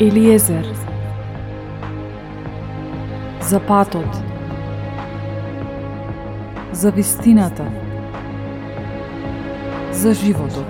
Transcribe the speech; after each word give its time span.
Елиезер. 0.00 0.66
За 3.40 3.60
патот. 3.60 4.16
За 6.72 6.90
вистината. 6.90 7.66
За 9.92 10.14
животот. 10.14 10.66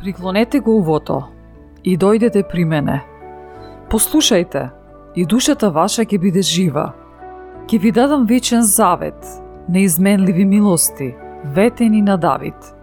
Приклонете 0.00 0.60
го 0.60 0.76
увото 0.76 1.22
и 1.84 1.96
дојдете 1.98 2.44
при 2.50 2.64
мене. 2.64 3.00
Послушајте, 3.88 4.70
и 5.16 5.24
душата 5.24 5.70
ваша 5.72 6.04
ќе 6.04 6.18
биде 6.20 6.42
жива. 6.44 6.90
Ќе 7.66 7.80
ви 7.80 7.90
дадам 7.92 8.26
вечен 8.28 8.62
завет, 8.62 9.16
неизменливи 9.68 10.44
милости, 10.44 11.14
ветени 11.44 12.02
на 12.02 12.16
Давид. 12.16 12.74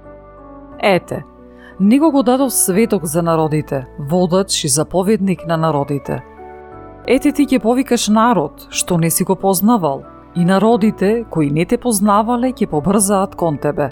Ете, 0.79 1.23
него 1.79 2.11
го 2.11 2.23
дадов 2.23 2.53
светок 2.53 3.05
за 3.05 3.21
народите, 3.21 3.85
водач 3.99 4.63
и 4.63 4.67
заповедник 4.67 5.47
на 5.47 5.57
народите. 5.57 6.23
Ете 7.07 7.31
ти 7.31 7.45
ќе 7.45 7.61
повикаш 7.61 8.07
народ, 8.09 8.67
што 8.69 8.97
не 8.97 9.09
си 9.09 9.23
го 9.23 9.35
познавал, 9.35 10.03
и 10.35 10.45
народите, 10.45 11.25
кои 11.29 11.51
не 11.51 11.65
те 11.65 11.77
познавале, 11.77 12.53
ќе 12.53 12.67
побрзаат 12.67 13.35
кон 13.35 13.57
тебе. 13.57 13.91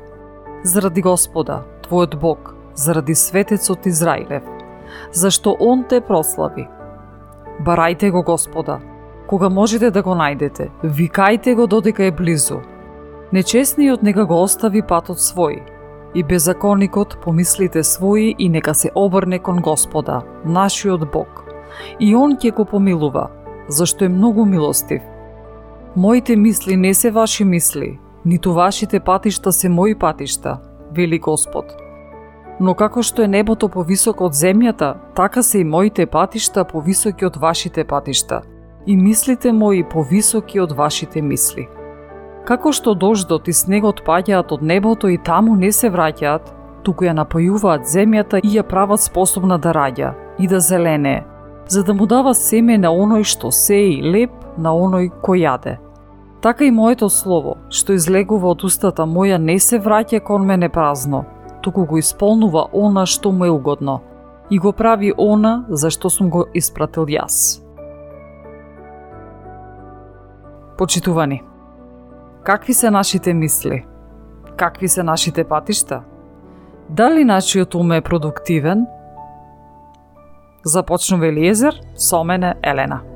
Заради 0.63 1.01
Господа, 1.01 1.63
твојот 1.85 2.17
Бог, 2.19 2.55
заради 2.75 3.15
светецот 3.15 3.85
Израилев, 3.85 4.43
зашто 5.13 5.57
Он 5.59 5.83
те 5.83 6.01
прослави– 6.01 6.67
Барајте 7.61 8.09
го 8.11 8.23
Господа, 8.23 8.79
кога 9.27 9.49
можете 9.49 9.91
да 9.91 10.01
го 10.01 10.15
најдете, 10.17 10.69
викајте 10.83 11.53
го 11.55 11.67
додека 11.67 12.03
е 12.03 12.11
близу. 12.11 12.57
Нечесниот 13.31 14.01
нека 14.01 14.25
го 14.25 14.39
остави 14.41 14.81
патот 14.81 15.21
свој, 15.21 15.59
и 16.15 16.23
беззаконникот 16.23 17.19
помислите 17.21 17.83
своји 17.85 18.33
и 18.37 18.49
нека 18.49 18.73
се 18.73 18.89
обрне 18.95 19.39
кон 19.39 19.61
Господа, 19.61 20.21
нашиот 20.45 21.05
Бог. 21.13 21.45
И 21.99 22.15
Он 22.15 22.33
ќе 22.33 22.51
го 22.55 22.65
помилува, 22.65 23.29
зашто 23.69 24.05
е 24.05 24.09
многу 24.09 24.45
милостив. 24.45 25.01
Моите 25.95 26.35
мисли 26.35 26.77
не 26.77 26.93
се 26.93 27.11
ваши 27.11 27.43
мисли, 27.43 27.99
ниту 28.25 28.53
вашите 28.53 28.99
патишта 28.99 29.51
се 29.51 29.69
мои 29.69 29.95
патишта, 29.95 30.57
вели 30.91 31.19
Господ. 31.19 31.65
Но 32.61 32.75
како 32.77 33.01
што 33.01 33.23
е 33.25 33.27
небото 33.27 33.71
повисоко 33.73 34.27
од 34.29 34.35
земјата, 34.37 34.93
така 35.17 35.41
се 35.41 35.63
и 35.63 35.65
моите 35.65 36.05
патишта 36.05 36.61
повисоки 36.63 37.25
од 37.25 37.39
вашите 37.41 37.83
патишта, 37.83 38.41
и 38.85 38.97
мислите 38.97 39.51
мои 39.51 39.83
повисоки 39.83 40.59
од 40.61 40.75
вашите 40.77 41.21
мисли. 41.21 41.65
Како 42.45 42.71
што 42.71 42.93
дождот 42.93 43.47
и 43.49 43.53
снегот 43.53 44.03
паѓаат 44.05 44.53
од 44.53 44.61
небото 44.61 45.09
и 45.09 45.17
таму 45.17 45.55
не 45.55 45.71
се 45.71 45.89
враќаат, 45.89 46.53
туку 46.85 47.05
ја 47.05 47.17
напојуваат 47.17 47.89
земјата 47.89 48.43
и 48.43 48.53
ја 48.57 48.63
прават 48.69 49.01
способна 49.01 49.57
да 49.57 49.73
раѓа 49.73 50.13
и 50.37 50.47
да 50.47 50.59
зелене, 50.59 51.23
за 51.67 51.83
да 51.83 51.93
му 51.93 52.05
дава 52.05 52.35
семе 52.37 52.77
на 52.77 52.93
оној 52.93 53.25
што 53.25 53.51
сеи 53.51 54.01
леп 54.01 54.31
на 54.57 54.69
оној 54.69 55.09
кој 55.21 55.45
јаде. 55.49 55.77
Така 56.41 56.65
и 56.65 56.71
моето 56.71 57.09
слово, 57.09 57.57
што 57.69 57.93
излегува 57.93 58.53
од 58.53 58.63
устата 58.63 59.05
моја, 59.05 59.37
не 59.37 59.59
се 59.59 59.79
враќа 59.79 60.21
кон 60.25 60.45
мене 60.45 60.69
празно, 60.69 61.25
туку 61.61 61.85
го 61.85 61.97
исполнува 61.97 62.67
она 62.73 63.05
што 63.05 63.31
му 63.31 63.45
е 63.45 63.49
угодно 63.49 64.01
и 64.49 64.59
го 64.59 64.73
прави 64.73 65.13
она 65.17 65.65
за 65.69 65.89
што 65.89 66.09
сум 66.09 66.29
го 66.29 66.45
испратил 66.53 67.05
јас. 67.05 67.61
Почитувани, 70.77 71.43
какви 72.43 72.73
се 72.73 72.91
нашите 72.91 73.33
мисли? 73.33 73.85
Какви 74.55 74.87
се 74.87 75.03
нашите 75.03 75.43
патишта? 75.43 76.03
Дали 76.89 77.25
нашиот 77.25 77.75
ум 77.75 77.91
е 77.91 78.01
продуктивен? 78.01 78.87
Започнува 80.63 81.27
Елиезер, 81.27 81.81
со 81.95 82.23
мене 82.23 82.55
Елена. 82.63 83.10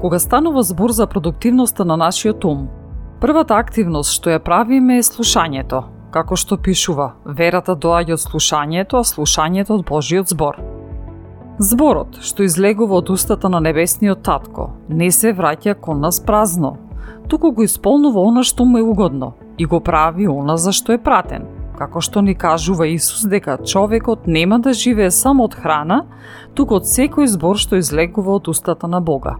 Кога 0.00 0.18
станува 0.18 0.62
збор 0.62 0.90
за 0.90 1.06
продуктивноста 1.06 1.84
на 1.84 1.96
нашиот 1.96 2.44
ум, 2.44 2.68
првата 3.20 3.58
активност 3.60 4.14
што 4.16 4.30
ја 4.32 4.38
правиме 4.40 4.96
е 4.96 5.02
слушањето, 5.04 5.82
како 6.10 6.36
што 6.40 6.56
пишува, 6.56 7.10
верата 7.26 7.74
доаѓа 7.76 8.16
од 8.16 8.22
слушањето, 8.22 9.02
а 9.02 9.04
слушањето 9.04 9.76
од 9.76 9.84
Божиот 9.84 10.32
збор. 10.32 10.56
Зборот, 11.58 12.16
што 12.24 12.46
излегува 12.48 12.96
од 13.02 13.10
устата 13.12 13.50
на 13.52 13.60
небесниот 13.60 14.22
татко, 14.24 14.70
не 14.88 15.10
се 15.12 15.34
враќа 15.36 15.76
кон 15.76 16.00
нас 16.00 16.22
празно, 16.24 16.78
туку 17.28 17.52
го 17.52 17.68
исполнува 17.68 18.24
она 18.24 18.42
што 18.42 18.64
му 18.64 18.78
е 18.78 18.82
угодно 18.82 19.34
и 19.58 19.66
го 19.66 19.80
прави 19.80 20.28
она 20.28 20.56
за 20.56 20.72
што 20.72 20.96
е 20.96 20.98
пратен, 20.98 21.44
како 21.76 22.00
што 22.00 22.24
ни 22.24 22.34
кажува 22.34 22.88
Исус 22.88 23.28
дека 23.28 23.58
човекот 23.60 24.26
нема 24.26 24.58
да 24.64 24.72
живее 24.72 25.10
само 25.10 25.44
од 25.44 25.60
храна, 25.60 26.06
туку 26.54 26.80
од 26.80 26.88
секој 26.88 27.28
збор 27.28 27.60
што 27.60 27.76
излегува 27.76 28.40
од 28.40 28.48
устата 28.48 28.88
на 28.88 29.04
Бога. 29.04 29.36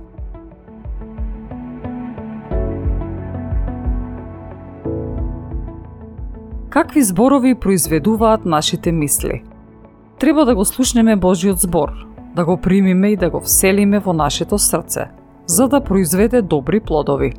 Какви 6.81 7.03
зборови 7.03 7.55
произведуваат 7.55 8.45
нашите 8.45 8.93
мисли? 8.93 9.43
Треба 10.19 10.45
да 10.45 10.55
го 10.55 10.65
слушнеме 10.65 11.17
Божиот 11.17 11.59
збор, 11.59 11.91
да 12.37 12.45
го 12.45 12.57
примиме 12.57 13.09
и 13.09 13.17
да 13.17 13.31
го 13.31 13.41
вселиме 13.41 13.99
во 13.99 14.13
нашето 14.13 14.59
срце, 14.59 15.11
за 15.47 15.69
да 15.69 15.81
произведе 15.81 16.43
добри 16.43 16.81
плодови. 16.81 17.35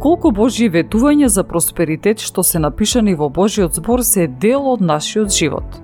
Колку 0.00 0.34
Божји 0.36 0.68
ветувања 0.68 1.32
за 1.32 1.46
просперитет 1.48 2.20
што 2.20 2.44
се 2.44 2.60
напишани 2.60 3.14
во 3.14 3.30
Божиот 3.30 3.80
збор 3.80 4.04
се 4.04 4.28
дел 4.28 4.68
од 4.68 4.84
нашиот 4.84 5.32
живот. 5.32 5.80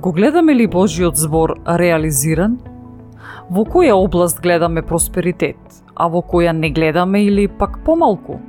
Го 0.00 0.12
гледаме 0.12 0.54
ли 0.54 0.66
Божиот 0.66 1.16
збор 1.16 1.58
реализиран? 1.68 2.56
Во 3.50 3.68
која 3.68 4.00
област 4.00 4.40
гледаме 4.40 4.82
просперитет, 4.82 5.60
а 5.94 6.08
во 6.08 6.24
која 6.24 6.56
не 6.56 6.70
гледаме 6.70 7.24
или 7.24 7.48
пак 7.48 7.84
помалку? 7.84 8.40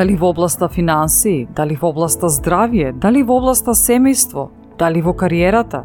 Дали 0.00 0.16
во 0.16 0.30
областа 0.30 0.66
финансии, 0.68 1.46
дали 1.56 1.74
во 1.76 1.90
областа 1.90 2.28
здравје, 2.32 2.94
дали 2.96 3.20
во 3.22 3.34
областа 3.36 3.74
семејство, 3.76 4.46
дали 4.78 5.02
во 5.04 5.12
кариерата? 5.12 5.82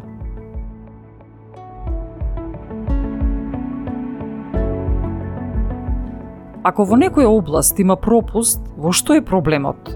Ако 6.64 6.86
во 6.88 6.96
некоја 6.96 7.28
област 7.28 7.76
има 7.84 7.98
пропуст, 8.00 8.64
во 8.78 8.88
што 8.88 9.18
е 9.20 9.20
проблемот? 9.20 9.92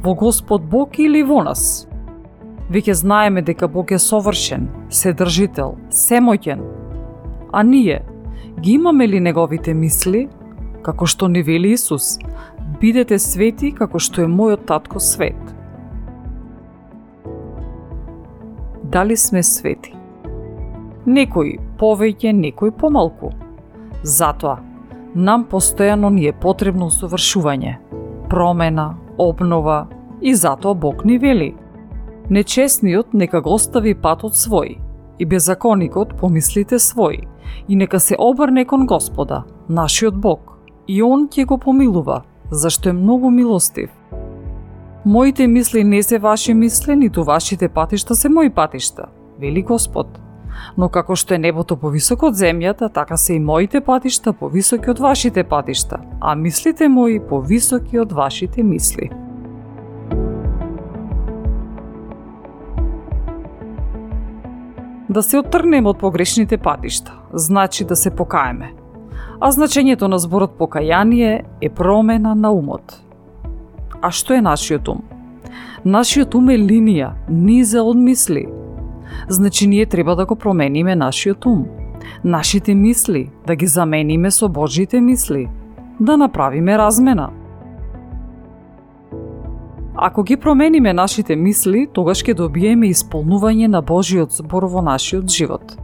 Во 0.00 0.14
Господ 0.14 0.64
Бог 0.64 0.96
или 0.96 1.20
во 1.20 1.42
нас? 1.44 1.86
Веќе 2.72 2.96
знаеме 3.04 3.44
дека 3.44 3.68
Бог 3.68 3.92
е 3.92 3.98
совршен, 3.98 4.70
седржител, 4.88 5.76
семоќен. 5.92 6.64
А 7.52 7.62
ние, 7.62 8.00
ги 8.60 8.80
имаме 8.80 9.08
ли 9.08 9.20
неговите 9.20 9.74
мисли? 9.74 10.30
Како 10.80 11.04
што 11.04 11.28
ни 11.28 11.42
вели 11.44 11.76
Исус, 11.76 12.16
бидете 12.80 13.18
свети 13.18 13.72
како 13.76 13.98
што 14.00 14.24
е 14.24 14.28
мојот 14.28 14.64
татко 14.66 15.00
свет. 15.00 15.36
Дали 18.82 19.16
сме 19.16 19.42
свети? 19.42 19.92
Некои 21.06 21.58
повеќе, 21.78 22.32
некои 22.32 22.72
помалку. 22.72 23.30
Затоа, 24.02 24.58
нам 25.14 25.44
постојано 25.50 26.10
ни 26.14 26.26
е 26.26 26.32
потребно 26.32 26.88
усовршување, 26.90 27.76
промена, 28.30 28.94
обнова 29.18 29.86
и 30.20 30.34
затоа 30.34 30.74
Бог 30.74 31.04
ни 31.04 31.18
вели. 31.18 31.54
Нечесниот 32.30 33.12
нека 33.14 33.40
го 33.40 33.54
остави 33.54 33.94
патот 33.94 34.32
свој 34.32 34.78
и 35.18 35.26
беззаконикот 35.26 36.16
помислите 36.20 36.78
свој 36.78 37.26
и 37.68 37.76
нека 37.76 38.00
се 38.00 38.16
обрне 38.18 38.64
кон 38.64 38.86
Господа, 38.86 39.44
нашиот 39.68 40.16
Бог, 40.16 40.58
и 40.86 41.02
Он 41.02 41.28
ќе 41.28 41.44
го 41.44 41.58
помилува, 41.58 42.22
зашто 42.50 42.88
е 42.88 42.92
многу 42.92 43.30
милостив. 43.30 43.90
Моите 45.06 45.46
мисли 45.46 45.84
не 45.84 46.02
се 46.02 46.18
ваши 46.18 46.54
мисли, 46.54 46.96
ниту 46.96 47.24
вашите 47.24 47.68
патишта 47.68 48.14
се 48.14 48.28
мои 48.28 48.50
патишта, 48.50 49.06
вели 49.40 49.62
Господ 49.62 50.20
но 50.76 50.88
како 50.88 51.16
што 51.16 51.34
е 51.34 51.42
небото 51.42 51.76
повисоко 51.80 52.30
од 52.30 52.38
земјата, 52.38 52.90
така 52.92 53.16
се 53.16 53.36
и 53.36 53.40
моите 53.40 53.80
патишта 53.80 54.32
повисоки 54.32 54.90
од 54.90 55.00
вашите 55.00 55.44
патишта, 55.44 56.00
а 56.20 56.34
мислите 56.34 56.88
мои 56.88 57.20
повисоки 57.20 57.98
од 57.98 58.12
вашите 58.12 58.62
мисли. 58.62 59.10
Да 65.10 65.22
се 65.26 65.40
оттрнеме 65.40 65.90
од 65.90 65.98
погрешните 65.98 66.58
патишта, 66.58 67.16
значи 67.32 67.84
да 67.84 67.96
се 67.96 68.10
покаеме. 68.10 68.79
А 69.40 69.48
значењето 69.52 70.06
на 70.06 70.18
зборот 70.18 70.58
покаяние 70.58 71.44
е 71.60 71.68
промена 71.70 72.34
на 72.34 72.50
умот. 72.52 73.00
А 74.02 74.10
што 74.10 74.34
е 74.36 74.40
нашиот 74.44 74.88
ум? 74.88 75.00
Нашиот 75.84 76.34
ум 76.36 76.50
е 76.52 76.58
линија, 76.60 77.14
низа 77.28 77.80
од 77.80 77.96
мисли, 77.96 78.44
значи 79.28 79.66
ние 79.66 79.86
треба 79.86 80.16
да 80.16 80.26
го 80.26 80.36
промениме 80.36 80.96
нашиот 80.96 81.46
ум, 81.46 81.64
нашите 82.24 82.74
мисли, 82.74 83.30
да 83.46 83.56
ги 83.56 83.66
замениме 83.66 84.30
со 84.30 84.48
Божите 84.48 85.00
мисли, 85.00 85.48
да 86.00 86.16
направиме 86.16 86.78
размена. 86.78 87.30
Ако 89.96 90.22
ги 90.22 90.36
промениме 90.36 90.92
нашите 90.92 91.36
мисли, 91.36 91.88
тогаш 91.92 92.20
ќе 92.24 92.34
добиеме 92.34 92.92
исполнување 92.92 93.66
на 93.68 93.80
Божиот 93.80 94.32
збор 94.32 94.68
во 94.68 94.82
нашиот 94.82 95.28
живот. 95.28 95.76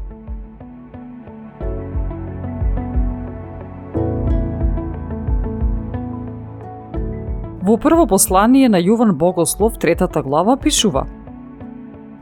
Во 7.66 7.76
прво 7.76 8.06
послание 8.06 8.68
на 8.68 8.78
Јован 8.78 9.12
Богослов, 9.12 9.78
третата 9.78 10.22
глава, 10.22 10.56
пишува– 10.56 11.06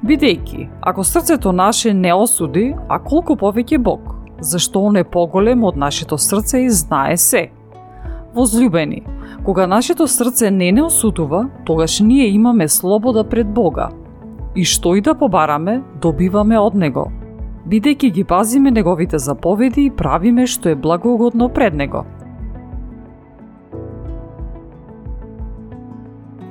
Бидејќи, 0.04 0.66
ако 0.80 1.04
срцето 1.04 1.52
наше 1.52 1.94
не 1.94 2.10
осуди, 2.12 2.74
а 2.88 2.98
колку 3.00 3.36
повеќе 3.40 3.78
Бог, 3.78 4.00
зашто 4.40 4.82
Он 4.84 4.96
е 5.00 5.04
поголем 5.04 5.64
од 5.64 5.76
нашето 5.80 6.18
срце 6.18 6.60
и 6.66 6.70
знае 6.70 7.16
се. 7.16 7.48
Возлюбени, 8.34 9.02
кога 9.44 9.66
нашето 9.66 10.06
срце 10.06 10.50
не 10.50 10.72
не 10.72 10.82
осудува, 10.82 11.48
тогаш 11.64 12.00
ние 12.00 12.26
имаме 12.28 12.68
слобода 12.68 13.24
пред 13.24 13.48
Бога. 13.48 13.88
И 14.54 14.64
што 14.64 14.94
и 14.94 15.00
да 15.00 15.14
побараме, 15.14 15.82
добиваме 16.02 16.58
од 16.58 16.74
Него, 16.74 17.08
бидејќи 17.68 18.12
ги 18.12 18.24
пазиме 18.24 18.70
Неговите 18.70 19.18
заповеди 19.18 19.86
и 19.86 19.90
правиме 19.90 20.46
што 20.46 20.68
е 20.68 20.74
благогодно 20.74 21.48
пред 21.48 21.74
Него. 21.74 22.04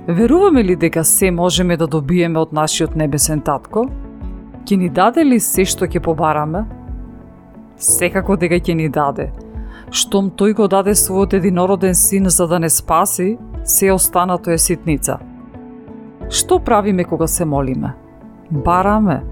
Веруваме 0.08 0.64
ли 0.64 0.76
дека 0.76 1.04
се 1.04 1.32
можеме 1.32 1.78
да 1.78 1.88
добиеме 1.88 2.40
од 2.40 2.52
нашиот 2.52 2.96
небесен 3.00 3.40
татко? 3.42 3.86
Ќе 4.68 4.76
ни 4.78 4.90
даде 4.90 5.24
ли 5.24 5.38
се 5.40 5.64
што 5.64 5.88
ќе 5.88 6.02
побараме? 6.04 6.66
Секако 7.80 8.36
дека 8.36 8.60
ќе 8.60 8.76
ни 8.76 8.90
даде. 8.92 9.30
Штом 9.92 10.28
тој 10.36 10.58
го 10.60 10.68
даде 10.68 10.92
својот 10.92 11.38
единороден 11.40 11.96
син 11.96 12.28
за 12.30 12.48
да 12.48 12.60
не 12.60 12.70
спаси, 12.70 13.38
се 13.64 13.92
останато 13.92 14.52
е 14.52 14.58
ситница. 14.58 15.18
Што 16.30 16.60
правиме 16.60 17.04
кога 17.04 17.28
се 17.28 17.46
молиме? 17.46 17.94
Бараме. 18.52 19.24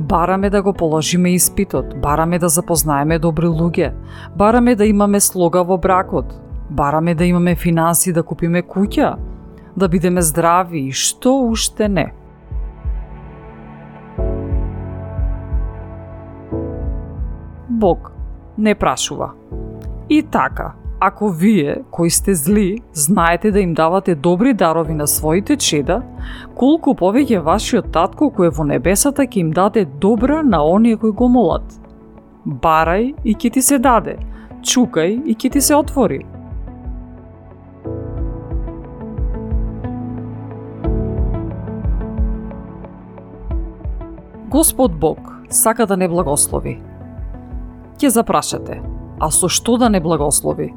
Бараме 0.00 0.50
да 0.50 0.62
го 0.62 0.72
положиме 0.72 1.34
испитот, 1.34 2.00
бараме 2.00 2.38
да 2.38 2.48
запознаеме 2.48 3.18
добри 3.18 3.46
луѓе, 3.46 3.92
бараме 4.36 4.74
да 4.74 4.86
имаме 4.86 5.20
слога 5.20 5.64
во 5.64 5.76
бракот, 5.76 6.32
бараме 6.70 7.14
да 7.14 7.24
имаме 7.24 7.54
финанси 7.54 8.12
да 8.12 8.22
купиме 8.22 8.62
куќа, 8.62 9.16
да 9.76 9.88
бидеме 9.88 10.22
здрави 10.22 10.86
и 10.88 10.92
што 10.92 11.34
уште 11.50 11.88
не. 11.88 12.12
Бог 17.68 18.12
не 18.58 18.74
прашува. 18.74 19.32
И 20.08 20.22
така, 20.22 20.72
ако 21.00 21.28
вие, 21.28 21.76
кои 21.90 22.10
сте 22.10 22.34
зли, 22.34 22.78
знаете 22.92 23.50
да 23.50 23.60
им 23.60 23.74
давате 23.74 24.14
добри 24.14 24.54
дарови 24.54 24.94
на 24.94 25.06
своите 25.06 25.56
чеда, 25.56 26.02
колку 26.54 26.94
повеќе 26.94 27.42
вашиот 27.42 27.90
татко 27.92 28.30
кој 28.30 28.48
е 28.48 28.54
во 28.56 28.64
небесата 28.64 29.26
ќе 29.26 29.42
им 29.42 29.50
даде 29.50 29.84
добра 29.84 30.42
на 30.42 30.62
оние 30.64 30.96
кои 30.96 31.10
го 31.10 31.28
молат. 31.28 31.66
Барај 32.46 33.14
и 33.24 33.34
ќе 33.34 33.52
ти 33.52 33.62
се 33.62 33.78
даде, 33.78 34.16
чукај 34.62 35.24
и 35.24 35.34
ќе 35.34 35.52
ти 35.52 35.60
се 35.60 35.74
отвори. 35.74 36.22
Господ 44.54 44.92
Бог 44.92 45.18
сака 45.50 45.86
да 45.86 45.96
не 45.96 46.06
благослови. 46.08 46.76
Ќе 47.98 48.10
запрашате, 48.14 48.76
а 49.18 49.30
со 49.34 49.48
што 49.50 49.74
да 49.82 49.88
не 49.90 49.98
благослови? 49.98 50.68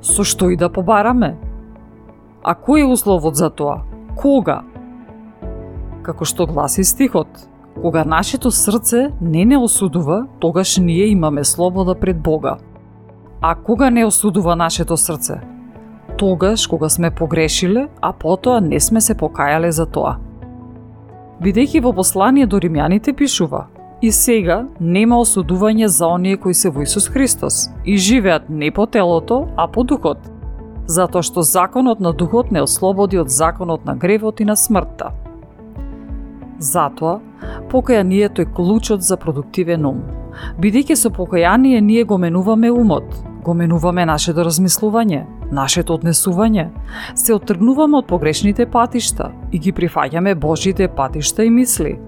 Со 0.00 0.24
што 0.24 0.48
и 0.48 0.56
да 0.56 0.70
побараме? 0.72 1.34
А 2.40 2.54
кој 2.56 2.86
е 2.86 2.88
условот 2.88 3.36
за 3.36 3.50
тоа? 3.50 3.82
Кога? 4.16 4.62
Како 6.08 6.24
што 6.24 6.48
гласи 6.48 6.86
стихот, 6.88 7.28
кога 7.82 8.06
нашето 8.08 8.48
срце 8.48 9.10
не 9.20 9.44
не 9.44 9.60
осудува, 9.60 10.24
тогаш 10.40 10.78
ние 10.78 11.12
имаме 11.12 11.44
слобода 11.44 11.94
пред 11.94 12.16
Бога. 12.16 12.56
А 13.42 13.54
кога 13.54 13.90
не 13.90 14.08
осудува 14.08 14.56
нашето 14.56 14.96
срце? 14.96 15.42
Тогаш 16.16 16.66
кога 16.66 16.88
сме 16.88 17.10
погрешиле, 17.10 17.88
а 18.00 18.12
потоа 18.12 18.60
не 18.60 18.80
сме 18.80 19.00
се 19.00 19.14
покајале 19.14 19.68
за 19.68 19.86
тоа 19.86 20.16
бидејќи 21.42 21.82
во 21.82 21.92
послание 21.92 22.46
до 22.46 22.58
римјаните 22.62 23.12
пишува 23.18 23.66
И 24.02 24.10
сега 24.10 24.64
нема 24.80 25.16
осудување 25.22 25.86
за 25.86 26.06
оние 26.10 26.36
кои 26.36 26.54
се 26.54 26.70
во 26.70 26.82
Исус 26.82 27.06
Христос 27.08 27.68
и 27.84 27.96
живеат 27.96 28.48
не 28.50 28.70
по 28.70 28.86
телото, 28.86 29.46
а 29.56 29.68
по 29.68 29.84
духот. 29.84 30.18
Затоа 30.86 31.22
што 31.22 31.42
законот 31.42 32.00
на 32.00 32.12
духот 32.12 32.50
не 32.50 32.62
ослободи 32.62 33.20
од 33.22 33.30
законот 33.30 33.84
на 33.86 33.94
гревот 33.94 34.40
и 34.40 34.44
на 34.44 34.56
смртта. 34.56 35.12
Затоа, 36.58 37.20
покајанието 37.70 38.42
е 38.42 38.50
клучот 38.54 39.02
за 39.02 39.16
продуктивен 39.16 39.86
ум. 39.86 40.02
Бидејќи 40.58 40.98
со 40.98 41.10
покаяние 41.10 41.80
ние 41.80 42.04
го 42.04 42.18
менуваме 42.18 42.70
умот, 42.70 43.06
го 43.44 43.54
менуваме 43.54 44.06
нашето 44.06 44.42
размислување, 44.42 45.24
нашето 45.52 45.96
однесување, 45.98 46.68
се 47.14 47.34
оттргнуваме 47.34 48.00
од 48.00 48.08
погрешните 48.08 48.66
патишта 48.66 49.30
и 49.52 49.58
ги 49.58 49.72
прифаќаме 49.72 50.34
Божите 50.34 50.88
патишта 50.88 51.44
и 51.44 51.50
мисли. 51.50 51.98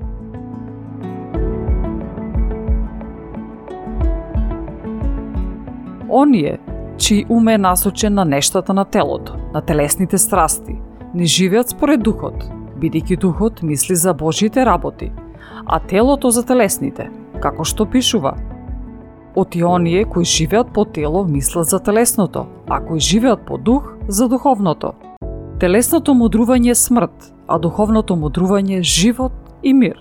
Оние, 6.08 6.58
чиј 6.96 7.26
ум 7.28 7.48
е 7.48 7.58
насочен 7.58 8.14
на 8.14 8.24
нештата 8.24 8.72
на 8.72 8.84
телото, 8.84 9.36
на 9.54 9.60
телесните 9.60 10.18
страсти, 10.18 10.78
не 11.14 11.26
живеат 11.26 11.74
според 11.74 12.02
духот, 12.02 12.46
бидејќи 12.80 13.18
духот 13.20 13.62
мисли 13.62 13.94
за 13.94 14.14
Божите 14.14 14.64
работи, 14.64 15.12
а 15.66 15.80
телото 15.80 16.30
за 16.30 16.46
телесните, 16.46 17.10
како 17.42 17.64
што 17.64 17.86
пишува– 17.86 18.36
Оти 19.36 19.64
оние 19.64 20.04
кои 20.04 20.24
живеат 20.24 20.70
по 20.72 20.84
тело 20.84 21.24
мислат 21.24 21.66
за 21.66 21.80
телесното, 21.80 22.46
а 22.68 22.80
кои 22.80 23.00
живеат 23.00 23.40
по 23.46 23.58
дух 23.58 23.94
за 24.08 24.28
духовното. 24.28 24.92
Телесното 25.60 26.14
мудрување 26.14 26.70
е 26.70 26.74
смрт, 26.74 27.32
а 27.48 27.58
духовното 27.58 28.16
мудрување 28.16 28.78
е 28.78 28.82
живот 28.82 29.32
и 29.62 29.74
мир. 29.74 29.98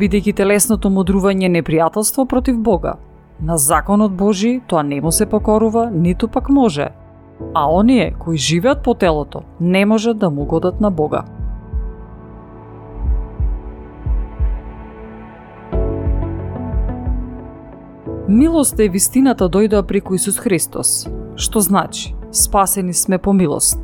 Бидејќи 0.00 0.36
телесното 0.36 0.90
мудрување 0.90 1.48
е 1.48 1.54
непријателство 1.60 2.26
против 2.28 2.58
Бога, 2.60 2.94
на 3.42 3.56
законот 3.58 4.12
Божи 4.12 4.60
тоа 4.66 4.82
не 4.82 5.00
му 5.00 5.12
се 5.12 5.26
покорува, 5.26 5.90
ниту 5.90 6.28
пак 6.28 6.48
може. 6.48 6.88
А 7.54 7.72
оние 7.74 8.14
кои 8.18 8.36
живеат 8.36 8.82
по 8.82 8.94
телото 8.94 9.42
не 9.60 9.86
можат 9.86 10.18
да 10.18 10.30
му 10.30 10.44
годат 10.44 10.80
на 10.80 10.90
Бога. 10.90 11.24
Милоста 18.32 18.80
е 18.80 18.88
вистината 18.88 19.44
дојдоа 19.44 19.82
преку 19.84 20.14
Исус 20.16 20.38
Христос, 20.40 21.04
што 21.36 21.60
значи 21.60 22.14
спасени 22.32 22.94
сме 22.96 23.18
по 23.18 23.32
милост, 23.36 23.76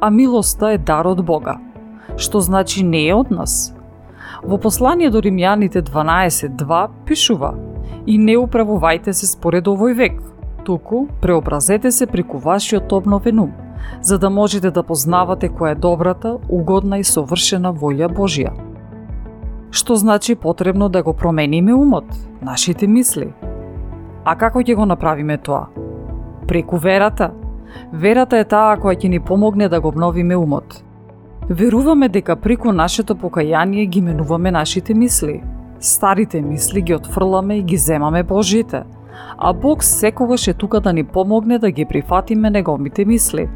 а 0.00 0.08
милоста 0.10 0.72
е 0.74 0.78
дар 0.78 1.06
од 1.06 1.20
Бога, 1.22 1.60
што 2.16 2.40
значи 2.42 2.82
не 2.82 3.04
е 3.06 3.14
од 3.14 3.30
нас. 3.30 3.70
Во 4.42 4.58
послание 4.58 5.10
до 5.10 5.22
Римјаните 5.22 5.84
12.2 5.86 6.88
пишува 7.06 7.52
И 8.06 8.18
не 8.18 8.34
управувајте 8.34 9.14
се 9.14 9.26
според 9.30 9.70
овој 9.70 9.94
век, 9.94 10.18
туку 10.64 11.06
преобразете 11.22 11.92
се 11.92 12.06
преку 12.06 12.42
вашиот 12.42 12.92
обновен 12.92 13.38
ум, 13.38 13.52
за 14.02 14.18
да 14.18 14.30
можете 14.30 14.70
да 14.70 14.82
познавате 14.82 15.46
која 15.46 15.76
е 15.76 15.78
добрата, 15.78 16.38
угодна 16.48 16.98
и 16.98 17.04
совршена 17.04 17.70
волја 17.70 18.10
Божја. 18.10 18.50
Што 19.70 19.94
значи 19.94 20.34
потребно 20.34 20.88
да 20.88 21.02
го 21.02 21.14
промениме 21.14 21.74
умот, 21.74 22.10
нашите 22.42 22.86
мисли, 22.86 23.32
А 24.24 24.36
како 24.38 24.60
ќе 24.62 24.76
го 24.78 24.84
направиме 24.86 25.36
тоа? 25.38 25.66
Преку 26.46 26.78
верата. 26.78 27.32
Верата 27.92 28.38
е 28.38 28.44
таа 28.46 28.76
која 28.78 28.94
ќе 28.94 29.08
ни 29.08 29.20
помогне 29.20 29.68
да 29.68 29.80
го 29.80 29.88
обновиме 29.88 30.36
умот. 30.36 30.82
Веруваме 31.50 32.08
дека 32.08 32.36
преку 32.36 32.72
нашето 32.72 33.16
покаяние 33.16 33.86
ги 33.86 34.00
менуваме 34.00 34.50
нашите 34.50 34.94
мисли. 34.94 35.42
Старите 35.80 36.40
мисли 36.40 36.82
ги 36.82 36.94
отфрламе 36.94 37.56
и 37.58 37.62
ги 37.62 37.76
земаме 37.76 38.22
Божите. 38.22 38.82
А 39.38 39.52
Бог 39.52 39.84
секогаш 39.84 40.48
е 40.48 40.54
тука 40.54 40.80
да 40.80 40.92
ни 40.92 41.04
помогне 41.04 41.58
да 41.58 41.70
ги 41.70 41.84
прифатиме 41.84 42.50
неговите 42.50 43.04
мисли. 43.04 43.48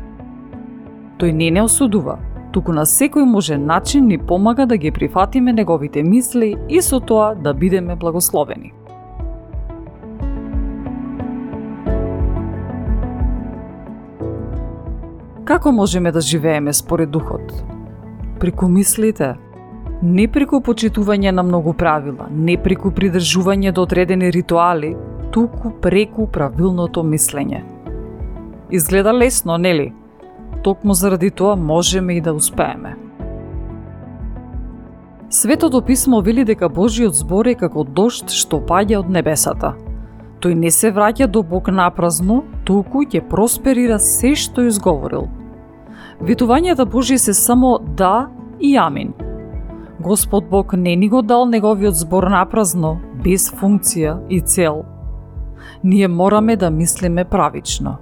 Тој 1.18 1.32
не 1.32 1.50
не 1.50 1.62
осудува, 1.62 2.18
туку 2.52 2.72
на 2.72 2.82
секој 2.84 3.24
може 3.24 3.56
начин 3.58 4.06
ни 4.06 4.18
помага 4.18 4.66
да 4.66 4.76
ги 4.76 4.90
прифатиме 4.90 5.52
неговите 5.52 6.02
мисли 6.02 6.56
и 6.68 6.82
со 6.82 7.00
тоа 7.00 7.34
да 7.34 7.54
бидеме 7.54 7.96
благословени. 7.96 8.72
Како 15.46 15.70
можеме 15.72 16.10
да 16.12 16.20
живееме 16.20 16.72
според 16.72 17.10
духот? 17.10 17.52
Преку 18.40 18.66
мислите, 18.68 19.36
не 20.02 20.24
преку 20.28 20.58
почитување 20.58 21.30
на 21.30 21.44
многу 21.46 21.70
правила, 21.72 22.26
не 22.30 22.56
преку 22.58 22.90
придржување 22.90 23.70
до 23.72 23.84
одредени 23.86 24.32
ритуали, 24.34 24.96
туку 25.30 25.70
преку 25.70 26.26
правилното 26.26 27.04
мислење. 27.06 27.62
Изгледа 28.70 29.12
лесно, 29.14 29.58
нели? 29.58 29.92
Токму 30.64 30.94
заради 30.94 31.30
тоа 31.30 31.54
можеме 31.56 32.16
и 32.16 32.20
да 32.20 32.34
успееме. 32.34 32.96
Светото 35.30 35.82
писмо 35.82 36.20
вели 36.20 36.44
дека 36.44 36.68
Божиот 36.68 37.14
збор 37.14 37.46
е 37.46 37.54
како 37.54 37.84
дошт 37.84 38.34
што 38.34 38.58
паѓа 38.58 38.98
од 38.98 39.14
небесата. 39.14 39.76
Тој 40.42 40.58
не 40.58 40.74
се 40.74 40.90
враќа 40.90 41.30
до 41.30 41.42
Бог 41.42 41.70
напразно, 41.70 42.42
туку 42.66 43.04
ќе 43.06 43.22
просперира 43.30 43.98
се 44.02 44.34
што 44.34 44.66
изговорил. 44.66 45.28
Ветувањата 46.20 46.86
Божи 46.90 47.18
се 47.18 47.34
само 47.34 47.78
да 47.78 48.28
и 48.60 48.76
амин. 48.76 49.12
Господ 50.00 50.48
Бог 50.50 50.72
не 50.72 50.96
ни 50.96 51.08
го 51.08 51.22
дал 51.22 51.46
неговиот 51.46 51.94
збор 51.94 52.26
напразно, 52.30 52.98
без 53.24 53.50
функција 53.50 54.18
и 54.30 54.40
цел. 54.40 54.84
Ние 55.84 56.08
мораме 56.08 56.56
да 56.56 56.70
мислиме 56.70 57.24
правично. 57.24 57.96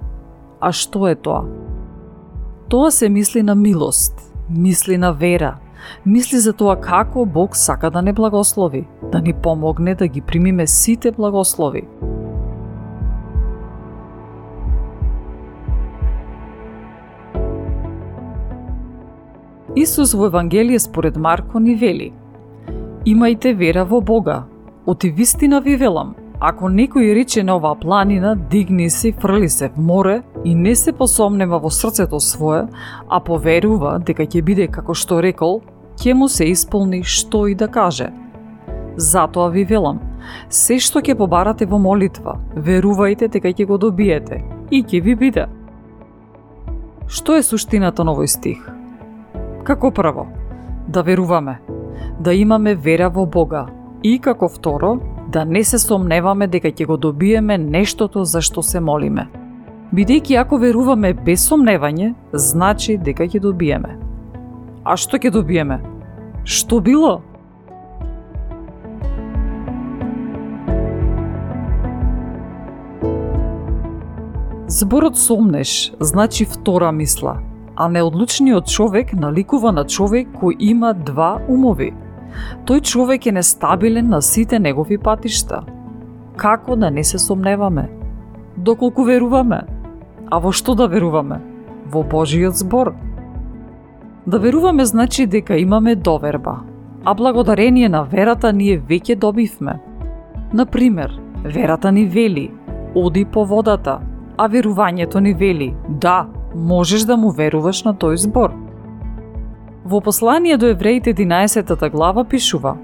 А 0.61 0.71
што 0.71 1.07
е 1.07 1.15
тоа? 1.15 1.45
Тоа 2.69 2.91
се 2.91 3.09
мисли 3.09 3.43
на 3.43 3.55
милост, 3.55 4.33
мисли 4.49 4.97
на 4.97 5.13
вера, 5.13 5.57
мисли 6.05 6.39
за 6.39 6.53
тоа 6.53 6.75
како 6.81 7.25
Бог 7.25 7.55
сака 7.55 7.91
да 7.91 8.01
не 8.01 8.13
благослови, 8.13 8.87
да 9.11 9.21
ни 9.21 9.33
помогне 9.33 9.95
да 9.95 10.07
ги 10.07 10.21
примиме 10.21 10.67
сите 10.67 11.11
благослови. 11.11 11.87
Исус 19.77 20.13
во 20.13 20.25
Евангелие 20.25 20.79
според 20.79 21.17
Марко 21.17 21.59
ни 21.59 21.75
вели 21.75 22.13
Имајте 23.05 23.53
вера 23.53 23.83
во 23.85 24.01
Бога. 24.01 24.45
Оти 24.85 25.09
вистина 25.09 25.59
ви 25.61 25.75
велам, 25.75 26.15
ако 26.39 26.69
некој 26.69 27.13
рече 27.13 27.43
на 27.43 27.57
оваа 27.57 27.75
планина, 27.75 28.35
дигни 28.35 28.89
се, 28.89 29.11
фрли 29.11 29.49
се 29.49 29.69
в 29.69 29.77
море 29.77 30.23
и 30.45 30.55
не 30.55 30.75
се 30.75 30.93
посомнева 30.93 31.59
во 31.59 31.69
срцето 31.69 32.19
свое, 32.19 32.67
а 33.09 33.19
поверува 33.19 33.99
дека 33.99 34.23
ќе 34.23 34.43
биде 34.43 34.67
како 34.67 34.93
што 34.93 35.19
рекол, 35.19 35.61
ќе 35.99 36.13
му 36.13 36.29
се 36.29 36.47
исполни 36.47 37.03
што 37.03 37.47
и 37.47 37.55
да 37.55 37.67
каже. 37.67 38.13
Затоа 38.95 39.49
ви 39.49 39.65
велам, 39.65 39.99
се 40.49 40.79
што 40.79 41.03
ќе 41.03 41.17
побарате 41.19 41.65
во 41.65 41.77
молитва, 41.77 42.39
верувајте 42.55 43.27
дека 43.27 43.51
ќе 43.51 43.67
го 43.67 43.77
добиете 43.77 44.39
и 44.71 44.83
ќе 44.83 45.03
ви 45.03 45.15
биде. 45.15 45.45
Што 47.07 47.35
е 47.35 47.43
суштината 47.43 48.03
на 48.03 48.15
овој 48.15 48.31
стих? 48.31 48.63
Како 49.65 49.89
прво, 49.91 50.27
да 50.87 51.01
веруваме, 51.01 51.55
да 52.19 52.33
имаме 52.33 52.75
вера 52.75 53.09
во 53.09 53.25
Бога 53.25 53.65
и 54.03 54.19
како 54.21 54.45
второ, 54.49 54.99
да 55.33 55.45
не 55.45 55.63
се 55.63 55.79
сомневаме 55.81 56.45
дека 56.47 56.69
ќе 56.69 56.85
го 56.85 56.97
добиеме 57.01 57.57
нештото 57.57 58.23
за 58.29 58.43
што 58.45 58.61
се 58.61 58.79
молиме. 58.79 59.25
Бидејќи 59.89 60.37
ако 60.37 60.59
веруваме 60.61 61.13
без 61.13 61.47
сомневање, 61.49 62.13
значи 62.33 62.97
дека 62.97 63.25
ќе 63.25 63.41
добиеме. 63.41 63.95
А 64.85 64.93
што 64.93 65.17
ќе 65.17 65.33
добиеме? 65.33 65.79
Што 66.45 66.77
било? 66.79 67.15
Зборот 74.69 75.17
сомнеш 75.17 75.91
значи 75.99 76.45
втора 76.45 76.91
мисла, 76.91 77.39
а 77.75 77.87
неодлучниот 77.87 78.67
човек 78.67 79.13
наликува 79.13 79.71
на 79.71 79.85
човек 79.85 80.27
кој 80.41 80.55
има 80.59 80.93
два 80.93 81.39
умови. 81.47 81.93
Тој 82.65 82.81
човек 82.81 83.25
е 83.25 83.31
нестабилен 83.31 84.09
на 84.09 84.21
сите 84.21 84.59
негови 84.59 84.97
патишта. 84.97 85.63
Како 86.37 86.75
да 86.75 86.91
не 86.91 87.03
се 87.03 87.19
сомневаме? 87.19 87.89
Доколку 88.57 89.03
веруваме? 89.03 89.61
А 90.31 90.39
во 90.39 90.51
што 90.51 90.75
да 90.75 90.87
веруваме? 90.87 91.39
Во 91.91 92.03
Божиот 92.03 92.55
збор. 92.55 92.93
Да 94.27 94.39
веруваме 94.39 94.85
значи 94.85 95.25
дека 95.27 95.57
имаме 95.57 95.95
доверба, 95.95 96.59
а 97.05 97.13
благодарение 97.13 97.89
на 97.89 98.03
верата 98.03 98.53
ние 98.53 98.79
веќе 98.79 99.15
добивме. 99.15 99.79
Например, 100.53 101.21
верата 101.43 101.91
ни 101.91 102.05
вели, 102.05 102.51
оди 102.95 103.25
по 103.25 103.45
водата, 103.45 103.99
а 104.37 104.49
верувањето 104.49 105.19
ни 105.19 105.33
вели, 105.33 105.75
да, 105.89 106.27
можеш 106.55 107.01
да 107.01 107.17
му 107.17 107.31
веруваш 107.31 107.83
на 107.83 107.93
тој 107.93 108.15
збор. 108.15 108.53
Во 109.85 110.01
послание 110.01 110.57
до 110.57 110.71
евреите 110.71 111.13
11 111.13 111.89
глава 111.91 112.23
пишува 112.23 112.77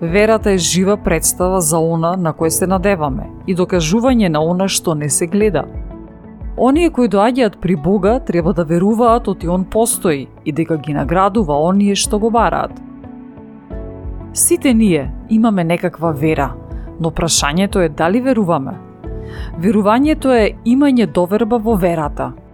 Верата 0.00 0.50
е 0.50 0.58
жива 0.58 0.96
представа 0.96 1.60
за 1.60 1.78
она 1.78 2.16
на 2.16 2.32
кој 2.32 2.48
се 2.48 2.66
надеваме 2.66 3.28
и 3.46 3.54
докажување 3.54 4.28
на 4.28 4.40
она 4.40 4.68
што 4.68 4.94
не 4.94 5.08
се 5.08 5.26
гледа. 5.26 5.64
Оние 6.56 6.90
кои 6.90 7.08
доаѓаат 7.08 7.60
при 7.60 7.76
Бога 7.76 8.20
треба 8.20 8.52
да 8.52 8.64
веруваат 8.64 9.28
оти 9.28 9.48
Он 9.48 9.64
постои 9.64 10.28
и 10.44 10.52
дека 10.52 10.76
ги 10.76 10.94
наградува 10.94 11.54
оние 11.54 11.94
што 11.94 12.18
го 12.18 12.30
бараат. 12.30 12.72
Сите 14.32 14.74
ние 14.74 15.12
имаме 15.30 15.64
некаква 15.64 16.12
вера, 16.12 16.54
но 17.00 17.10
прашањето 17.10 17.84
е 17.84 17.88
дали 17.88 18.20
веруваме. 18.20 18.74
Верувањето 19.60 20.32
е 20.32 20.54
имање 20.64 21.06
доверба 21.06 21.58
во 21.58 21.76
верата– 21.76 22.32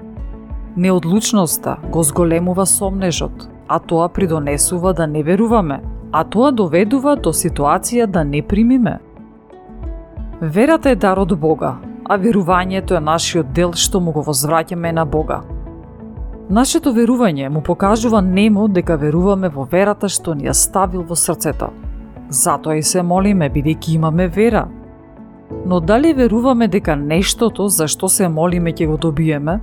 Неодлучноста 0.77 1.77
го 1.91 2.03
зголемува 2.03 2.67
сомнежот, 2.67 3.49
а 3.69 3.79
тоа 3.79 4.09
придонесува 4.09 4.93
да 4.93 5.07
не 5.07 5.23
веруваме, 5.23 5.81
а 6.13 6.25
тоа 6.25 6.51
доведува 6.53 7.17
до 7.17 7.31
ситуација 7.31 8.07
да 8.07 8.25
не 8.25 8.43
примиме. 8.43 8.99
Верата 10.41 10.91
е 10.91 10.97
дар 10.97 11.19
од 11.19 11.39
Бога, 11.39 11.77
а 12.05 12.19
верувањето 12.19 12.97
е 12.97 13.01
нашиот 13.01 13.53
дел 13.55 13.73
што 13.73 14.01
му 14.01 14.13
го 14.13 14.25
возвраќаме 14.27 14.93
на 14.93 15.05
Бога. 15.05 15.43
Нашето 16.51 16.93
верување 16.93 17.49
му 17.49 17.63
покажува 17.63 18.21
немо 18.21 18.69
дека 18.69 18.97
веруваме 18.97 19.49
во 19.49 19.65
верата 19.65 20.09
што 20.09 20.35
ни 20.35 20.45
ја 20.49 20.53
ставил 20.53 21.03
во 21.03 21.15
срцето. 21.15 21.71
Затоа 22.29 22.77
и 22.77 22.83
се 22.83 23.03
молиме 23.03 23.49
бидејќи 23.51 23.95
имаме 23.95 24.27
вера. 24.29 24.67
Но 25.67 25.81
дали 25.81 26.13
веруваме 26.13 26.69
дека 26.69 26.97
нештото 26.97 27.69
за 27.69 27.89
што 27.89 28.09
се 28.09 28.29
молиме 28.29 28.73
ќе 28.73 28.87
го 28.87 28.97
добиеме? 28.97 29.61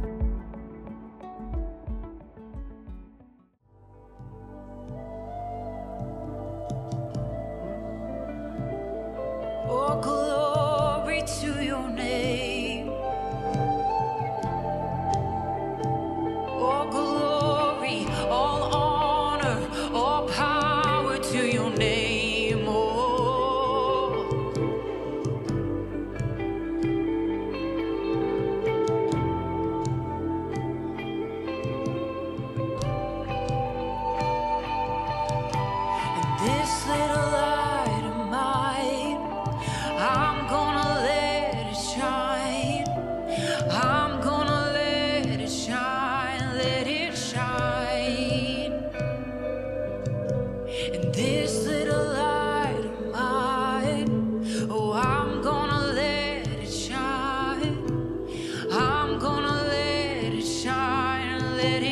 it 61.63 61.90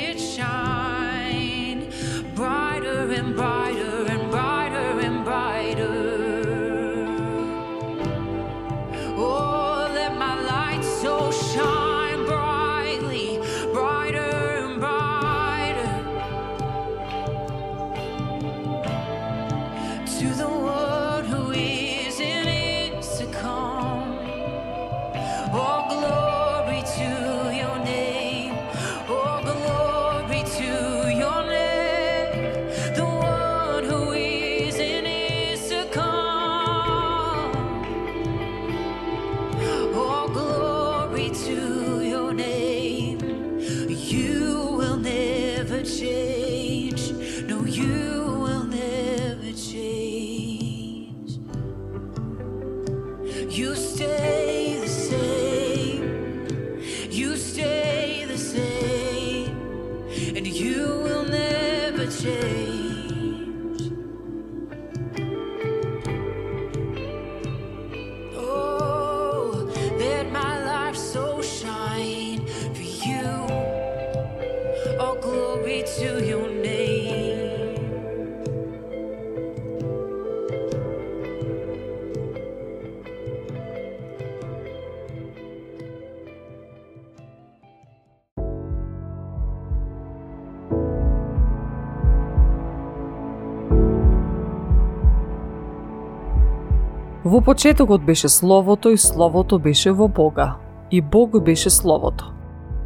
Во 97.29 97.41
почетокот 97.41 98.01
беше 98.01 98.29
Словото 98.29 98.89
и 98.89 98.97
Словото 98.97 99.59
беше 99.59 99.91
во 99.91 100.07
Бога. 100.07 100.55
И 100.91 101.01
Бог 101.01 101.43
беше 101.43 101.69
Словото. 101.69 102.33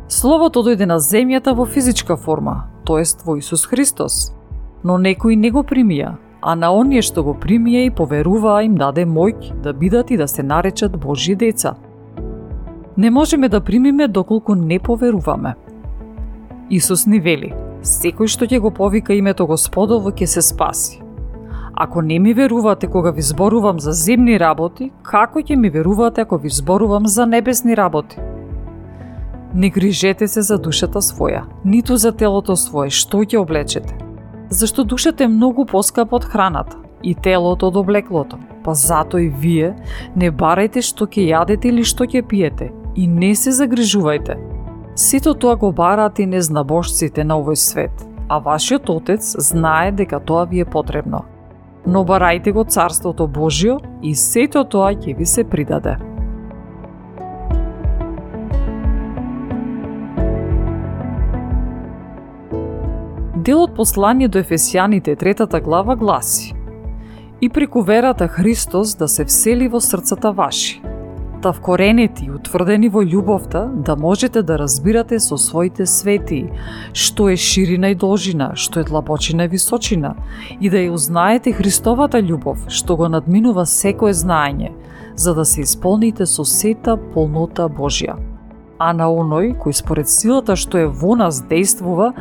Словото 0.08 0.60
дојде 0.60 0.84
на 0.86 0.98
земјата 1.00 1.54
во 1.56 1.64
физичка 1.66 2.18
форма, 2.18 2.66
тоест 2.84 3.24
во 3.24 3.38
Исус 3.40 3.64
Христос. 3.66 4.34
Но 4.84 4.98
некои 4.98 5.38
не 5.40 5.52
го 5.52 5.64
примија, 5.64 6.18
а 6.42 6.56
на 6.56 6.74
оние 6.76 7.02
што 7.02 7.24
го 7.24 7.38
примија 7.40 7.86
и 7.88 7.94
поверуваа 7.96 8.66
им 8.68 8.76
даде 8.76 9.06
мојк 9.06 9.62
да 9.64 9.74
бидат 9.74 10.12
и 10.12 10.18
да 10.18 10.28
се 10.28 10.44
наречат 10.44 10.92
Божји 10.92 11.38
деца. 11.38 11.76
Не 12.98 13.12
можеме 13.12 13.50
да 13.50 13.62
примиме 13.62 14.08
доколку 14.08 14.56
не 14.56 14.80
поверуваме. 14.80 15.56
Исус 16.70 17.06
ни 17.08 17.20
вели, 17.20 17.54
секој 17.80 18.28
што 18.28 18.44
ќе 18.44 18.60
го 18.60 18.72
повика 18.72 19.14
името 19.14 19.48
Господово 19.48 20.12
ќе 20.12 20.26
се 20.26 20.42
спаси. 20.42 21.03
Ако 21.76 22.02
не 22.02 22.20
ми 22.20 22.34
верувате 22.34 22.88
кога 22.88 23.12
ви 23.12 23.22
зборувам 23.22 23.80
за 23.80 23.92
земни 23.92 24.40
работи, 24.40 24.92
како 25.04 25.40
ќе 25.40 25.56
ми 25.56 25.70
верувате 25.70 26.22
ако 26.22 26.38
ви 26.38 26.50
зборувам 26.50 27.08
за 27.08 27.26
небесни 27.26 27.78
работи? 27.78 28.20
Не 29.54 29.70
грижете 29.70 30.28
се 30.28 30.42
за 30.42 30.58
душата 30.58 31.02
своја, 31.02 31.42
ниту 31.66 31.98
за 31.98 32.12
телото 32.12 32.56
свое, 32.56 32.90
што 32.90 33.26
ќе 33.26 33.42
облечете. 33.42 33.98
Зашто 34.50 34.84
душата 34.84 35.24
е 35.24 35.28
многу 35.34 35.66
поскапа 35.66 36.16
од 36.16 36.30
храната 36.30 36.78
и 37.02 37.16
телото 37.16 37.68
од 37.68 37.82
облеклото. 37.82 38.38
Па 38.64 38.74
зато 38.74 39.18
и 39.18 39.30
вие 39.30 39.74
не 40.16 40.30
барајте 40.30 40.86
што 40.86 41.10
ќе 41.10 41.26
јадете 41.34 41.74
или 41.74 41.84
што 41.84 42.06
ќе 42.06 42.22
пиете 42.22 42.70
и 42.96 43.08
не 43.08 43.34
се 43.36 43.50
загрижувајте. 43.50 44.38
Сето 44.96 45.34
тоа 45.34 45.56
го 45.56 45.74
бараат 45.74 46.20
и 46.20 46.30
незнабожците 46.30 47.24
на 47.24 47.42
овој 47.42 47.58
свет, 47.58 48.06
а 48.30 48.38
вашиот 48.38 48.90
Отец 48.90 49.36
знае 49.42 49.92
дека 49.92 50.20
тоа 50.20 50.46
ви 50.46 50.62
е 50.62 50.66
потребно 50.66 51.33
но 51.86 52.04
барајте 52.06 52.52
го 52.52 52.64
Царството 52.64 53.28
Божјо 53.28 53.80
и 54.02 54.16
сето 54.16 54.64
тоа 54.64 54.94
ќе 54.96 55.18
ви 55.18 55.26
се 55.26 55.44
придаде. 55.44 55.98
Делот 63.44 63.76
послание 63.76 64.28
до 64.28 64.40
Ефесијаните, 64.40 65.18
третата 65.20 65.60
глава, 65.60 65.96
гласи 65.96 66.56
И 67.42 67.50
преку 67.50 67.82
верата 67.82 68.28
Христос 68.28 68.96
да 68.96 69.08
се 69.08 69.26
всели 69.26 69.68
во 69.68 69.82
срцата 69.82 70.32
ваши, 70.32 70.82
Та 71.44 71.52
вкоренети 71.52 72.26
и 72.26 72.32
утврдени 72.32 72.88
во 72.88 73.02
љубовта, 73.04 73.66
да 73.68 73.98
можете 74.00 74.42
да 74.48 74.56
разбирате 74.58 75.20
со 75.20 75.36
своите 75.38 75.84
свети, 75.86 76.48
што 76.94 77.28
е 77.28 77.36
ширина 77.36 77.90
и 77.92 77.98
должина, 78.00 78.54
што 78.56 78.80
е 78.80 78.88
длабочина 78.88 79.44
и 79.44 79.52
височина, 79.52 80.14
и 80.62 80.72
да 80.72 80.80
ја 80.80 80.96
узнаете 80.96 81.52
Христовата 81.52 82.24
љубов, 82.24 82.64
што 82.72 82.96
го 82.96 83.12
надминува 83.12 83.68
секое 83.68 84.16
знаење, 84.16 84.72
за 85.20 85.36
да 85.36 85.44
се 85.44 85.68
исполните 85.68 86.26
со 86.26 86.48
сета 86.48 86.96
полнота 86.96 87.68
Божја. 87.68 88.16
А 88.80 88.94
на 88.96 89.12
оној 89.12 89.52
кој 89.60 89.76
според 89.76 90.08
силата 90.08 90.56
што 90.56 90.80
е 90.80 90.88
во 90.88 91.20
нас 91.20 91.44
действува, 91.44 92.14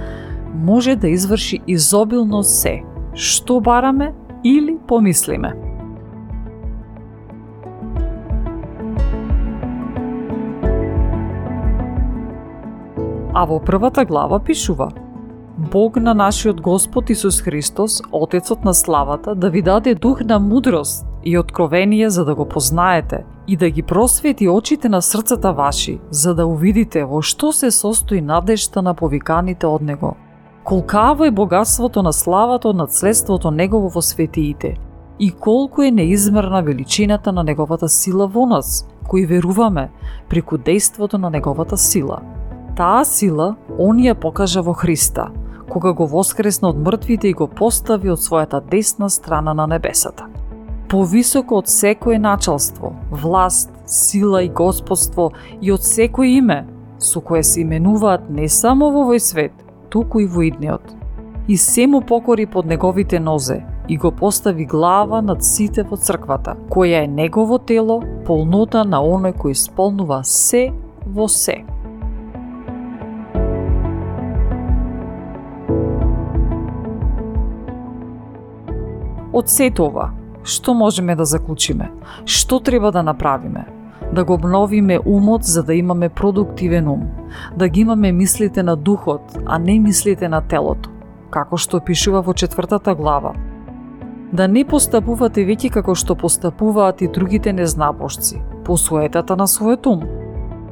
може 0.50 0.96
да 0.96 1.06
изврши 1.06 1.62
изобилно 1.70 2.42
се, 2.42 2.82
што 3.14 3.60
бараме 3.60 4.14
или 4.42 4.80
помислиме. 4.88 5.71
А 13.34 13.46
во 13.46 13.60
првата 13.60 14.04
глава 14.04 14.38
пишува 14.38 14.90
Бог 15.72 15.96
на 15.96 16.14
нашиот 16.14 16.60
Господ 16.60 17.10
Исус 17.10 17.40
Христос, 17.40 18.02
Отецот 18.12 18.64
на 18.64 18.74
славата, 18.74 19.34
да 19.34 19.50
ви 19.50 19.62
даде 19.62 19.94
дух 19.94 20.20
на 20.24 20.38
мудрост 20.38 21.06
и 21.24 21.38
откровение 21.38 22.10
за 22.10 22.24
да 22.24 22.34
го 22.34 22.48
познаете 22.48 23.24
и 23.48 23.56
да 23.56 23.70
ги 23.70 23.82
просвети 23.82 24.48
очите 24.48 24.88
на 24.88 25.02
срцата 25.02 25.52
ваши, 25.52 26.00
за 26.10 26.34
да 26.34 26.46
увидите 26.46 27.04
во 27.04 27.22
што 27.22 27.52
се 27.52 27.70
состои 27.70 28.20
надежта 28.20 28.82
на 28.82 28.94
повиканите 28.94 29.66
од 29.66 29.82
Него. 29.82 30.16
Колкаво 30.64 31.24
е 31.24 31.30
богатството 31.30 32.02
на 32.02 32.12
славата 32.12 32.68
од 32.68 32.76
наследството 32.76 33.50
Негово 33.50 33.88
во 33.88 34.02
светиите 34.02 34.76
и 35.18 35.30
колку 35.30 35.82
е 35.82 35.90
неизмерна 35.90 36.62
величината 36.62 37.32
на 37.32 37.44
Неговата 37.44 37.88
сила 37.88 38.26
во 38.26 38.46
нас, 38.46 38.88
кои 39.08 39.26
веруваме 39.26 39.90
преку 40.28 40.58
действото 40.58 41.18
на 41.18 41.30
неговата 41.30 41.76
сила. 41.76 42.20
Таа 42.76 43.04
сила 43.04 43.56
он 43.78 43.98
ја 44.00 44.14
покажа 44.14 44.62
во 44.62 44.72
Христа, 44.72 45.28
кога 45.68 45.92
го 45.92 46.06
воскресна 46.06 46.70
од 46.72 46.78
мртвите 46.80 47.28
и 47.28 47.34
го 47.36 47.46
постави 47.46 48.08
од 48.08 48.20
својата 48.20 48.62
десна 48.70 49.10
страна 49.10 49.52
на 49.54 49.66
небесата. 49.66 50.24
Повисоко 50.88 51.58
од 51.60 51.68
секое 51.68 52.18
началство, 52.18 52.94
власт, 53.10 53.70
сила 53.86 54.42
и 54.42 54.48
господство 54.48 55.32
и 55.60 55.72
од 55.72 55.84
секој 55.84 56.38
име, 56.38 56.64
со 56.98 57.20
кое 57.20 57.42
се 57.42 57.60
именуваат 57.60 58.30
не 58.30 58.48
само 58.48 58.88
во 58.90 59.04
овој 59.04 59.20
свет, 59.20 59.52
туку 59.90 60.20
и 60.20 60.26
во 60.26 60.48
идниот. 60.48 60.96
И 61.48 61.56
се 61.56 61.86
му 61.86 62.00
покори 62.00 62.46
под 62.46 62.66
неговите 62.66 63.20
нозе 63.20 63.64
и 63.88 63.96
го 63.96 64.12
постави 64.12 64.64
глава 64.64 65.20
над 65.20 65.44
сите 65.44 65.82
во 65.82 65.96
црквата, 65.96 66.56
која 66.70 67.04
е 67.04 67.08
негово 67.08 67.58
тело, 67.58 68.00
полнота 68.24 68.84
на 68.84 69.02
оној 69.04 69.36
кој 69.36 69.52
исполнува 69.52 70.22
се 70.24 70.70
во 71.06 71.28
се. 71.28 71.64
Од 79.32 79.48
сето 79.48 79.86
ова, 79.88 80.10
што 80.44 80.74
можеме 80.74 81.14
да 81.16 81.24
заклучиме? 81.24 81.86
Што 82.24 82.58
треба 82.60 82.90
да 82.92 83.02
направиме? 83.02 83.64
Да 84.12 84.24
го 84.24 84.34
обновиме 84.34 84.98
умот 85.06 85.44
за 85.44 85.62
да 85.62 85.74
имаме 85.74 86.08
продуктивен 86.08 86.88
ум, 86.88 87.06
да 87.56 87.68
ги 87.68 87.80
имаме 87.80 88.12
мислите 88.12 88.62
на 88.62 88.76
духот, 88.76 89.22
а 89.46 89.58
не 89.58 89.78
мислите 89.78 90.28
на 90.28 90.42
телото, 90.42 90.90
како 91.30 91.56
што 91.56 91.80
пишува 91.80 92.20
во 92.20 92.34
четвртата 92.34 92.94
глава, 92.94 93.32
да 94.32 94.48
не 94.48 94.66
постапувате 94.68 95.46
веќе 95.48 95.72
како 95.72 95.94
што 95.94 96.14
постапуваат 96.14 97.00
и 97.00 97.08
другите 97.08 97.52
незнабошци, 97.52 98.42
по 98.64 98.76
суетата 98.76 99.36
на 99.36 99.48
својот 99.48 99.88
ум. 99.88 100.04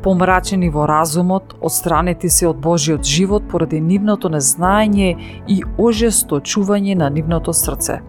Помрачени 0.05 0.69
во 0.69 0.85
разумот, 0.89 1.57
отстранети 1.61 2.29
се 2.29 2.49
од 2.49 2.61
Божиот 2.61 3.05
живот 3.05 3.49
поради 3.49 3.81
нивното 3.81 4.29
незнаење 4.29 5.17
и 5.49 5.63
ожесточување 5.79 6.97
на 6.97 7.09
нивното 7.09 7.53
срце. 7.53 8.01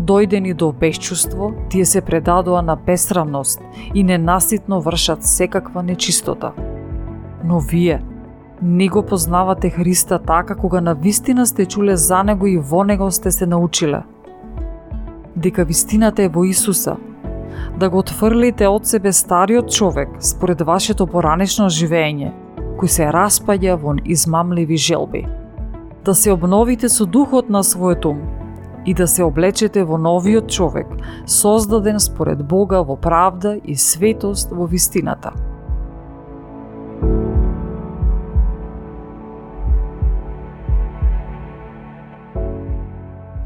Дојдени 0.00 0.54
до 0.54 0.72
безчувство, 0.72 1.52
тие 1.68 1.84
се 1.84 2.00
предадоа 2.00 2.62
на 2.62 2.76
бесрамност 2.76 3.60
и 3.94 4.04
ненаситно 4.04 4.80
вршат 4.80 5.24
секаква 5.24 5.82
нечистота. 5.82 6.52
Но 7.44 7.60
вие, 7.60 8.02
не 8.62 8.88
го 8.88 9.02
познавате 9.02 9.70
Христа 9.70 10.18
така 10.18 10.54
кога 10.54 10.80
на 10.80 10.94
вистина 10.94 11.46
сте 11.46 11.66
чуле 11.66 11.96
за 11.96 12.22
Него 12.22 12.46
и 12.46 12.58
во 12.58 12.84
Него 12.84 13.10
сте 13.10 13.30
се 13.30 13.46
научиле– 13.46 14.02
дека 15.38 15.64
вистината 15.64 16.22
е 16.22 16.28
во 16.28 16.44
Исуса, 16.44 16.96
да 17.78 17.90
го 17.90 17.98
отфрлите 17.98 18.66
од 18.68 18.86
себе 18.86 19.12
стариот 19.12 19.70
човек 19.70 20.08
според 20.20 20.60
вашето 20.60 21.06
поранешно 21.06 21.68
живење, 21.70 22.32
кој 22.78 22.90
се 22.90 23.10
распаѓа 23.14 23.78
во 23.78 23.94
измамливи 24.04 24.76
желби. 24.76 25.26
Да 26.04 26.14
се 26.14 26.32
обновите 26.32 26.88
со 26.88 27.06
духот 27.06 27.50
на 27.50 27.62
својот 27.62 28.06
ум 28.10 28.18
и 28.86 28.94
да 28.94 29.06
се 29.06 29.22
облечете 29.22 29.84
во 29.84 29.98
новиот 29.98 30.48
човек, 30.48 30.86
создаден 31.26 32.00
според 32.00 32.44
Бога 32.44 32.82
во 32.82 32.96
правда 32.96 33.58
и 33.64 33.76
светост 33.76 34.50
во 34.50 34.66
вистината. 34.66 35.32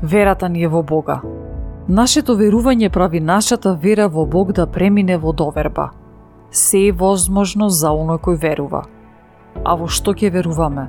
Верата 0.02 0.48
ни 0.48 0.62
е 0.62 0.68
во 0.68 0.82
Бога, 0.82 1.22
Нашето 1.88 2.36
верување 2.38 2.88
прави 2.94 3.20
нашата 3.20 3.74
вера 3.74 4.06
во 4.08 4.22
Бог 4.26 4.52
да 4.52 4.66
премине 4.66 5.16
во 5.18 5.32
доверба. 5.32 5.90
Се 6.50 6.78
е 6.88 6.92
возможно 6.92 7.68
за 7.68 7.90
оној 7.90 8.20
кој 8.22 8.38
верува. 8.38 8.84
А 9.64 9.74
во 9.74 9.88
што 9.88 10.14
ќе 10.14 10.30
веруваме? 10.30 10.86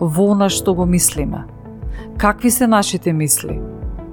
Во 0.00 0.32
она 0.32 0.48
што 0.50 0.74
го 0.74 0.86
мислиме. 0.86 1.44
Какви 2.18 2.50
се 2.50 2.66
нашите 2.66 3.12
мисли? 3.12 3.60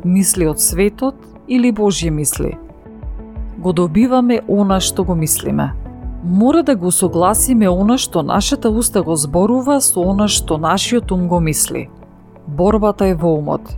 Мисли 0.04 0.48
од 0.48 0.62
светот 0.62 1.16
или 1.48 1.72
Божји 1.72 2.10
мисли? 2.10 2.58
Го 3.58 3.74
добиваме 3.74 4.40
она 4.48 4.80
што 4.80 5.04
го 5.04 5.16
мислиме. 5.16 5.74
Мора 6.24 6.64
да 6.64 6.76
го 6.76 6.92
согласиме 6.92 7.68
она 7.70 7.98
што 7.98 8.24
нашата 8.24 8.70
уста 8.70 9.04
го 9.04 9.16
зборува 9.16 9.82
со 9.82 10.00
она 10.00 10.28
што 10.28 10.58
нашиот 10.58 11.12
ум 11.12 11.28
го 11.28 11.40
мисли. 11.40 11.90
Борбата 12.48 13.08
е 13.08 13.14
во 13.14 13.34
умот 13.36 13.76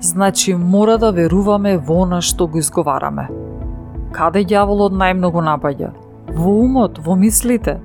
Значи 0.00 0.54
мора 0.54 0.98
да 0.98 1.10
веруваме 1.10 1.76
во 1.76 2.02
она 2.02 2.20
што 2.20 2.46
го 2.46 2.58
изговараме. 2.58 3.26
Каде 4.14 4.44
ѓаволот 4.46 4.94
најмногу 4.94 5.42
напаѓа? 5.42 5.90
Во 6.38 6.54
умот, 6.62 6.98
во 7.02 7.16
мислите, 7.16 7.80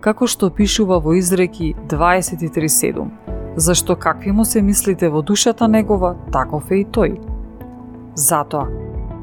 како 0.00 0.26
што 0.26 0.50
пишува 0.50 1.00
во 1.00 1.16
изреки 1.16 1.74
23.7. 1.88 3.23
Зашто 3.56 3.96
какви 3.96 4.32
му 4.32 4.44
се 4.44 4.62
мислите 4.62 5.08
во 5.08 5.22
душата 5.22 5.68
негова, 5.68 6.14
таков 6.32 6.70
е 6.70 6.82
и 6.82 6.86
тој. 6.86 7.18
Затоа, 8.14 8.66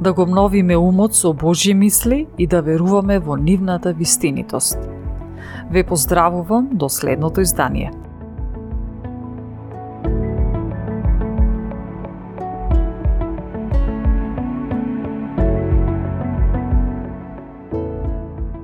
да 0.02 0.14
го 0.14 0.24
обновиме 0.24 0.78
умот 0.78 1.16
со 1.16 1.34
Божји 1.36 1.74
мисли 1.74 2.28
и 2.38 2.48
да 2.48 2.62
веруваме 2.62 3.20
во 3.20 3.36
нивната 3.36 3.94
вистинитост. 3.94 4.80
Ве 5.72 5.84
поздравувам 5.84 6.70
до 6.72 6.90
следното 6.90 7.42
издание. 7.42 7.92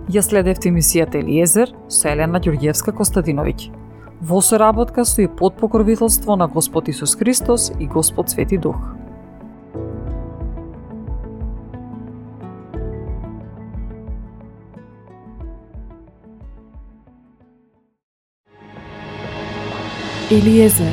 Ја 0.08 0.22
следевте 0.24 0.72
емисијата 0.72 1.20
Елиезер 1.20 1.76
со 1.90 2.08
Елена 2.08 2.40
Ѓорѓевска 2.40 2.96
Костадиновиќ. 2.96 3.87
Во 4.20 4.42
соработка 4.42 5.06
со 5.06 5.22
и 5.22 5.28
под 5.28 5.58
покровителство 5.58 6.36
на 6.36 6.48
Господ 6.48 6.90
Исус 6.90 7.16
Христос 7.16 7.72
и 7.80 7.86
Господ 7.86 8.30
Свети 8.30 8.58
Дух. 8.58 8.78
Елиезер 20.30 20.92